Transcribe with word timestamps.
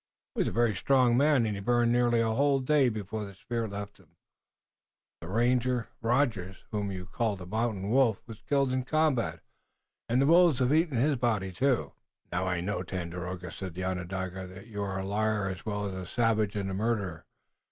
He 0.33 0.39
was 0.39 0.47
a 0.47 0.51
very 0.51 0.73
strong 0.73 1.15
man, 1.15 1.45
and 1.45 1.53
he 1.55 1.59
burned 1.61 1.91
nearly 1.91 2.21
a 2.21 2.31
whole 2.33 2.59
day 2.59 2.89
before 2.89 3.23
the 3.23 3.35
spirit 3.35 3.69
left 3.69 3.99
him. 3.99 4.15
The 5.19 5.27
ranger, 5.27 5.89
Rogers, 6.01 6.63
whom 6.71 6.91
you 6.91 7.05
called 7.05 7.37
the 7.37 7.45
Mountain 7.45 7.91
Wolf, 7.91 8.19
was 8.25 8.41
killed 8.41 8.73
in 8.73 8.79
the 8.79 8.85
combat, 8.85 9.41
and 10.09 10.19
the 10.19 10.25
wolves 10.25 10.57
have 10.57 10.73
eaten 10.73 10.97
his 10.97 11.17
body, 11.17 11.51
too." 11.51 11.93
"Now, 12.31 12.47
I 12.47 12.61
know, 12.61 12.79
O 12.79 12.83
Tandakora," 12.83 13.51
said 13.51 13.75
the 13.75 13.83
Onondaga, 13.85 14.47
"that 14.47 14.65
you 14.65 14.81
are 14.81 14.97
a 14.97 15.05
liar, 15.05 15.47
as 15.49 15.67
well 15.67 15.85
as 15.85 15.93
a 15.93 16.07
savage 16.07 16.55
and 16.55 16.71
a 16.71 16.73
murderer. 16.73 17.27